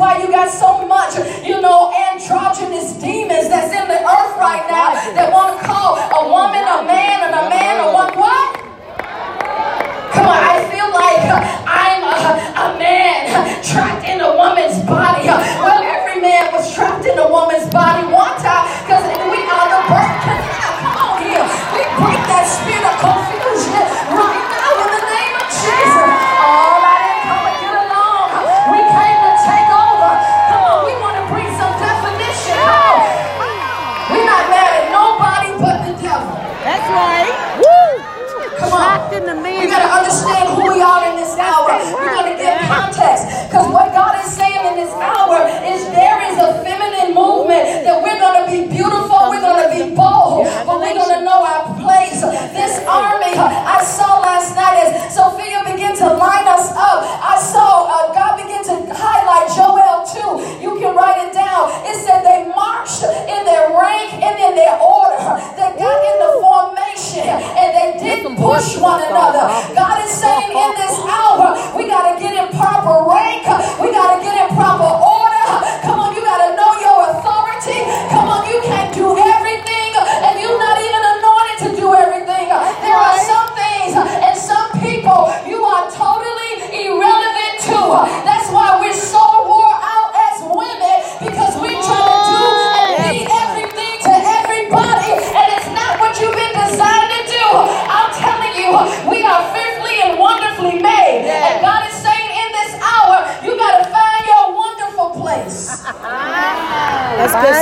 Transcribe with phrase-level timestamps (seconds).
[0.00, 1.12] why you got so much,
[1.44, 6.22] you know, androgynous demons that's in the earth right now that want to call a
[6.24, 8.16] woman a man and a man a what?
[8.16, 8.48] What?
[10.16, 12.16] Come on, I feel like uh, I'm a,
[12.64, 13.28] a man
[13.62, 15.28] trapped in a woman's body.
[15.28, 17.79] Uh, well, every man was trapped in a woman's body.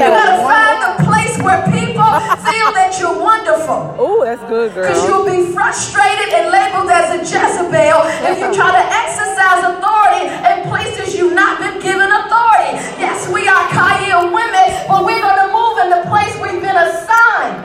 [0.00, 2.08] You got to find the place where people
[2.48, 4.00] feel that you're wonderful.
[4.00, 4.88] Oh, that's good, girl.
[4.88, 8.00] Because you'll be frustrated and labeled as a Jezebel
[8.32, 12.80] if you try to exercise authority in places you've not been given authority.
[12.96, 16.80] Yes, we are Kyle women, but we're going to move in the place we've been
[16.80, 17.60] assigned.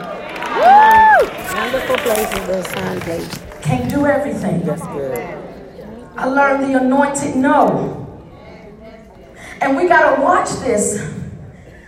[1.56, 3.32] Wonderful places, the sign place.
[3.64, 4.60] Can't do everything.
[4.60, 5.16] That's good.
[6.20, 8.04] I learned the anointed no.
[9.62, 11.15] And we got to watch this.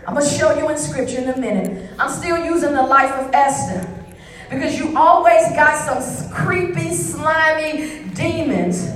[0.09, 1.91] I'm going to show you in scripture in a minute.
[1.99, 3.87] I'm still using the life of Esther.
[4.49, 8.87] Because you always got some creepy, slimy demons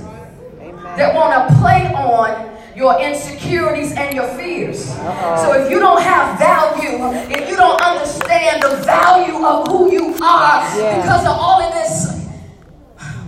[0.97, 4.85] that want to play on your insecurities and your fears.
[4.85, 6.97] So if you don't have value,
[7.29, 10.99] if you don't understand the value of who you are Yeah.
[10.99, 12.12] because of all of this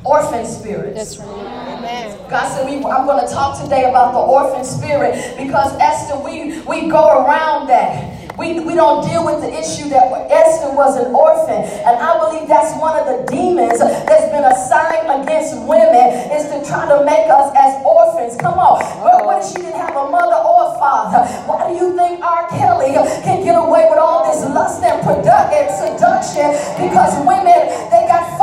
[0.05, 0.95] orphan spirits.
[0.95, 2.27] That's right.
[2.29, 6.61] God said, we, I'm going to talk today about the orphan spirit because Esther, we,
[6.61, 8.13] we go around that.
[8.37, 11.63] We, we don't deal with the issue that Esther was an orphan.
[11.87, 16.59] And I believe that's one of the demons that's been assigned against women is to
[16.67, 18.35] try to make us as orphans.
[18.35, 18.83] Come on.
[18.99, 21.23] Well, what if she didn't have a mother or a father?
[21.47, 22.43] Why do you think R.
[22.51, 22.91] Kelly
[23.23, 26.51] can get away with all this lust and, produ- and seduction?
[26.75, 28.34] Because women, they got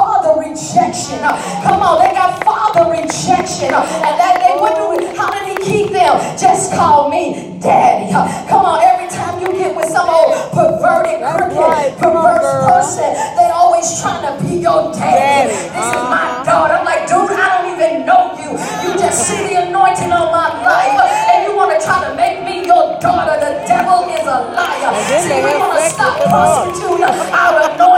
[0.53, 1.19] rejection.
[1.65, 3.73] Come on, they got father rejection.
[3.73, 6.21] And that they, what do we, how did he keep them?
[6.37, 8.13] Just call me daddy.
[8.13, 11.97] Come on, every time you get with some old perverted, crooked, right.
[11.99, 15.49] Come on, perverse person, they always trying to be your daddy.
[15.49, 15.73] Daddy.
[15.73, 16.77] This is my daughter.
[16.77, 18.53] I'm like, dude, I don't even know you.
[18.85, 21.01] You just see the anointing on my life.
[21.33, 23.41] And you want to try to make me your daughter.
[23.41, 24.93] The devil is a liar.
[25.17, 27.92] See, we want to stop prostituting our anointing.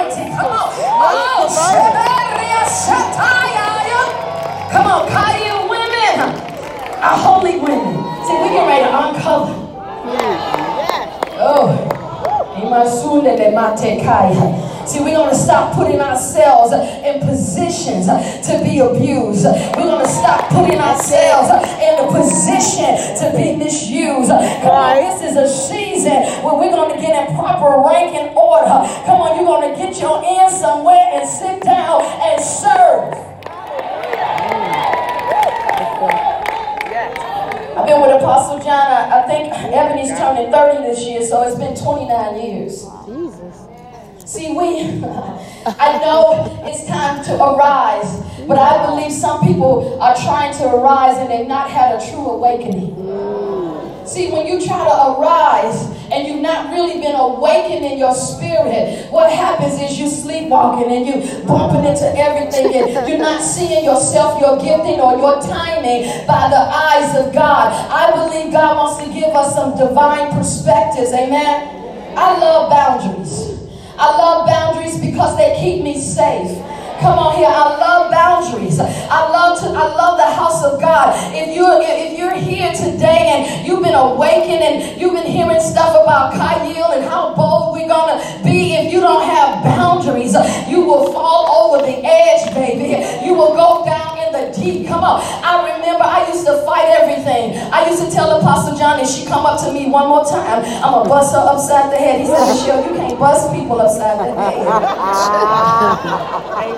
[13.25, 19.47] See, we're going to stop putting ourselves in positions to be abused.
[19.47, 21.49] We're going to stop putting ourselves
[21.81, 24.29] in a position to be misused.
[24.29, 28.37] Come on, this is a season where we're going to get in proper rank and
[28.37, 28.85] order.
[29.07, 33.35] Come on, you're going to get your in somewhere and sit down and serve.
[37.75, 39.13] I've been with Apostle John.
[39.25, 42.87] I, think Ebony's turning 30 this year, so it's been 29 years.
[44.27, 44.81] See, we,
[45.67, 51.17] I know it's time to arise, but I believe some people are trying to arise
[51.17, 52.97] and they've not had a true awakening.
[54.07, 55.24] See, when you try to arise
[56.15, 61.07] and you've not really been awakened in your spirit, what happens is you sleepwalking and
[61.07, 66.47] you bumping into everything and you're not seeing yourself, your gifting, or your timing by
[66.49, 67.75] the eyes of God.
[67.91, 71.13] I believe God wants to give us some divine perspectives.
[71.13, 71.83] Amen.
[72.17, 73.59] I love boundaries.
[73.99, 76.63] I love boundaries because they keep me safe.
[77.03, 77.51] Come on here.
[77.51, 78.79] I love boundaries.
[78.79, 81.13] I love to I love the house of God.
[81.35, 85.91] If you're if you're here today and you've been awakened and you've been hearing stuff
[85.95, 90.35] about Kyle and how bold we're gonna be, if you don't have boundaries,
[90.69, 93.05] you will fall over the edge, baby.
[93.25, 94.89] You will go down in the deep.
[94.89, 95.21] Come on.
[95.45, 97.57] I remember I used to fight everything.
[97.73, 100.65] I used to tell Apostle John if she come up to me one more time,
[100.83, 102.21] I'm gonna bust her upside the head.
[102.21, 104.59] He said, Michelle, you can't bust people upside the head.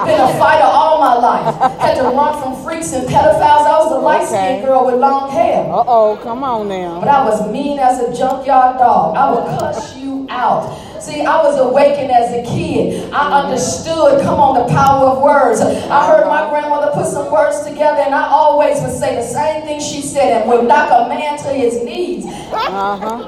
[0.07, 1.55] Been a fighter all my life.
[1.81, 3.65] Had to run from freaks and pedophiles.
[3.67, 4.65] I was a light skinned Okay.
[4.67, 5.65] girl with long hair.
[5.65, 7.01] Uh oh, come on now.
[7.01, 7.09] But.
[7.09, 9.17] I was mean as a junkyard dog.
[9.17, 10.77] I would cuss you out.
[11.01, 13.11] See, I was awakened as a kid.
[13.13, 15.61] I understood, come on, the power of words.
[15.61, 19.63] I heard my grandmother put some words together, and I always would say the same
[19.63, 22.27] thing she said and would knock a man to his knees.
[22.27, 23.23] Uh-huh.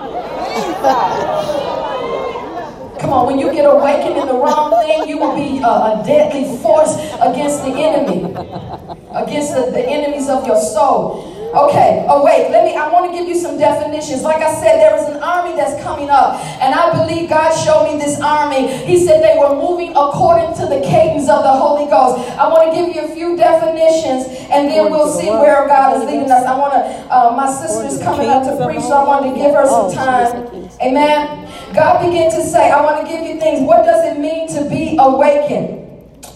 [3.00, 6.02] Come on, when you get awakened in the wrong thing, you will be a, a
[6.04, 8.34] deadly force against the enemy,
[9.14, 11.34] against the, the enemies of your soul.
[11.48, 14.20] Okay, oh wait, let me, I want to give you some definitions.
[14.22, 17.88] Like I said, there is an army that's coming up, and I believe God showed
[17.88, 18.68] me this army.
[18.84, 22.20] He said they were moving according to the cadence of the Holy Ghost.
[22.36, 26.04] I want to give you a few definitions, and then we'll see where God is
[26.04, 26.44] leading us.
[26.44, 29.54] I want to, uh, my sister's coming up to preach, so I wanted to give
[29.54, 30.68] her some oh, time.
[30.82, 31.47] Amen.
[31.74, 33.60] God began to say, I want to give you things.
[33.60, 35.78] What does it mean to be awakened?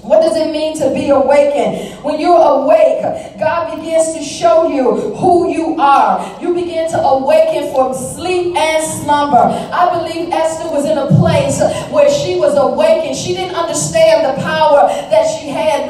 [0.02, 2.02] What does it mean to be awakened?
[2.02, 3.02] When you're awake,
[3.38, 6.18] God begins to show you who you are.
[6.42, 9.38] You begin to awaken from sleep and slumber.
[9.38, 11.62] I believe Esther was in a place
[11.92, 13.16] where she was awakened.
[13.16, 15.81] She didn't understand the power that she had.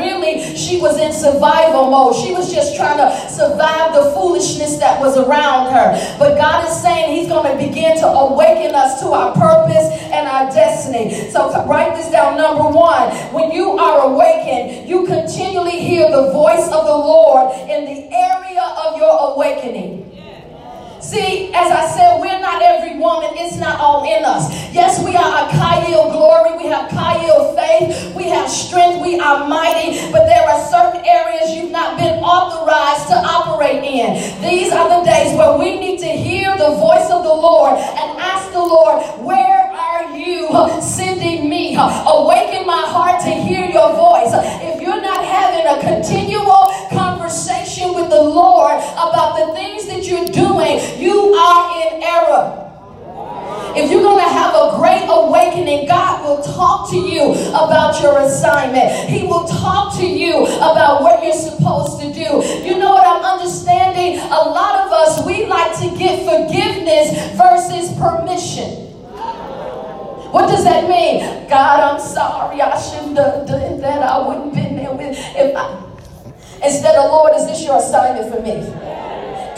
[0.82, 2.16] Was in survival mode.
[2.16, 5.94] She was just trying to survive the foolishness that was around her.
[6.18, 10.26] But God is saying He's going to begin to awaken us to our purpose and
[10.26, 11.30] our destiny.
[11.30, 12.36] So write this down.
[12.36, 17.84] Number one, when you are awakened, you continually hear the voice of the Lord in
[17.84, 20.01] the area of your awakening.
[21.12, 23.36] See, as I said, we're not every woman.
[23.36, 24.48] It's not all in us.
[24.72, 26.56] Yes, we are a Kyle glory.
[26.56, 28.16] We have Kyle faith.
[28.16, 29.02] We have strength.
[29.04, 30.10] We are mighty.
[30.10, 34.40] But there are certain areas you've not been authorized to operate in.
[34.40, 38.08] These are the days where we need to hear the voice of the Lord and
[38.16, 40.48] ask the Lord, where are you
[40.80, 41.76] sending me?
[41.76, 44.32] Awaken my heart to hear your voice.
[44.64, 50.26] If you're not having a continual conversation with the Lord about the things that you're
[50.26, 52.58] doing, you are in error.
[53.74, 59.08] If you're going to have great awakening, God will talk to you about your assignment.
[59.08, 62.42] He will talk to you about what you're supposed to do.
[62.66, 64.18] You know what I'm understanding?
[64.18, 68.88] A lot of us, we like to get forgiveness versus permission.
[70.32, 71.48] What does that mean?
[71.48, 72.60] God, I'm sorry.
[72.60, 74.02] I shouldn't have done that.
[74.02, 75.82] I wouldn't have been there with if I
[76.64, 78.81] instead of Lord, is this your assignment for me?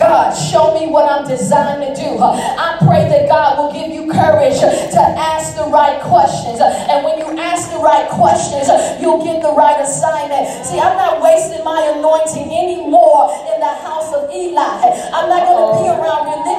[0.04, 2.20] God, show me what I'm designed to do.
[2.20, 6.60] I pray that God will give you courage to ask the right questions.
[6.60, 8.68] And when you ask the right questions,
[9.00, 10.66] you'll get the right assignment.
[10.66, 14.92] See, I'm not wasting my anointing anymore in the house of Eli.
[15.10, 15.96] I'm not going to be oh.
[15.96, 16.53] around religious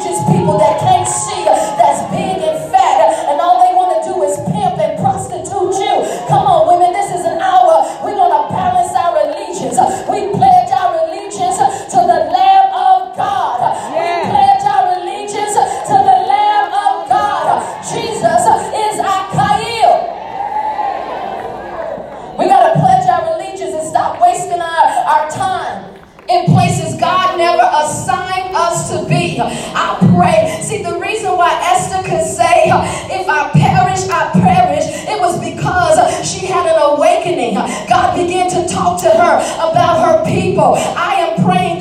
[40.55, 40.75] people.
[40.77, 41.74] I am praying